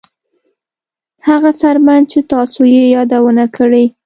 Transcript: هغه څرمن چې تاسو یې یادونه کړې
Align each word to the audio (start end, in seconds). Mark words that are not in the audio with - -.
هغه 1.27 1.51
څرمن 1.59 2.01
چې 2.11 2.19
تاسو 2.31 2.61
یې 2.75 2.83
یادونه 2.95 3.45
کړې 3.57 3.85